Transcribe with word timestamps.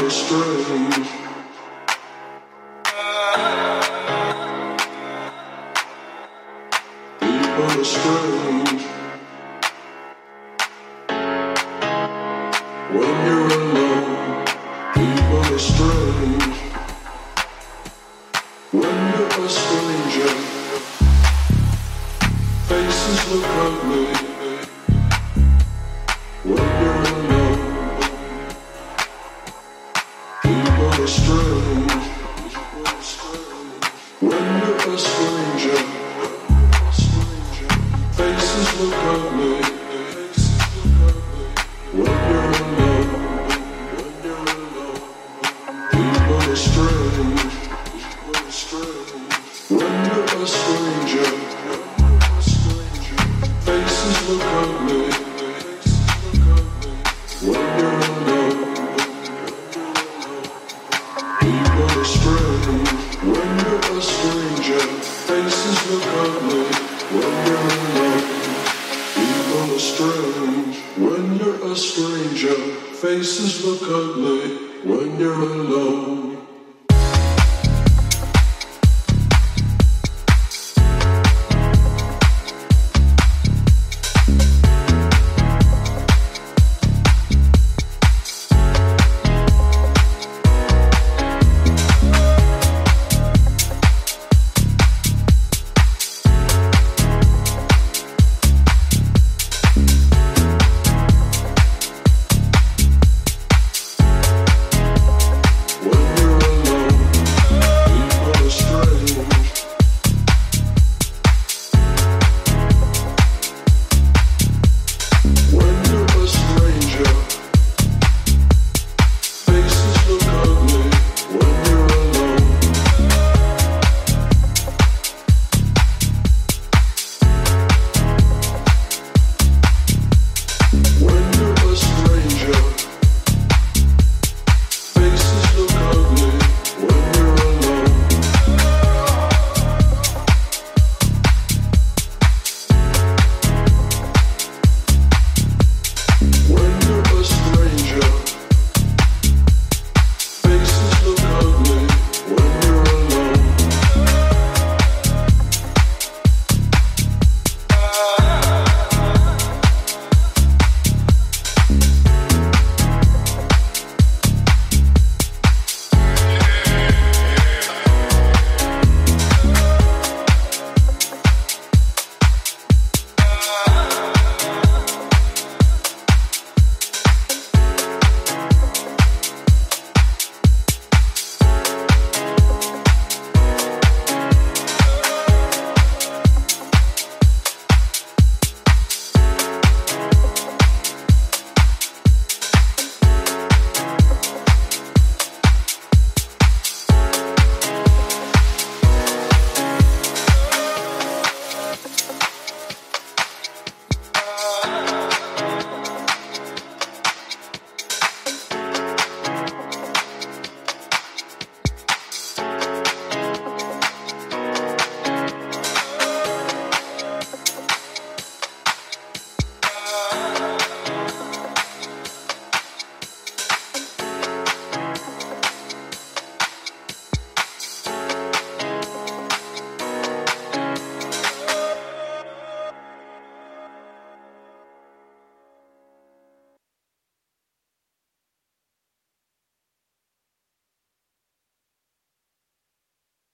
Faces 0.00 1.29